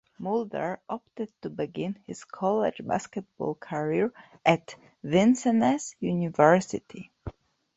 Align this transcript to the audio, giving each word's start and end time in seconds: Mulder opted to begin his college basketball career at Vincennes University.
Mulder 0.17 0.79
opted 0.89 1.31
to 1.43 1.51
begin 1.51 1.99
his 2.07 2.23
college 2.23 2.81
basketball 2.83 3.53
career 3.53 4.11
at 4.43 4.75
Vincennes 5.03 5.95
University. 5.99 7.11